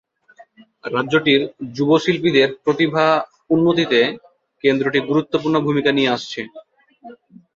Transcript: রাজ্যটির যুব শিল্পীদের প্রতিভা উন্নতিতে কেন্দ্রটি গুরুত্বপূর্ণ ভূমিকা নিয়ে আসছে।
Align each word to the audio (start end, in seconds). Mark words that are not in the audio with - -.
রাজ্যটির 0.91 1.41
যুব 1.75 1.89
শিল্পীদের 2.03 2.49
প্রতিভা 2.63 3.05
উন্নতিতে 3.49 3.99
কেন্দ্রটি 4.63 4.99
গুরুত্বপূর্ণ 5.09 5.55
ভূমিকা 5.65 5.91
নিয়ে 5.93 6.13
আসছে। 6.15 6.41